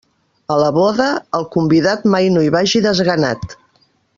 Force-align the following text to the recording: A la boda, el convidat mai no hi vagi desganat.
A 0.53 0.55
la 0.61 0.69
boda, 0.77 1.07
el 1.39 1.45
convidat 1.57 2.09
mai 2.15 2.33
no 2.37 2.45
hi 2.47 2.53
vagi 2.59 2.85
desganat. 2.87 3.47